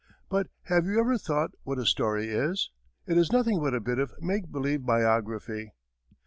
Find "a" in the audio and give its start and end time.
1.77-1.85, 3.75-3.79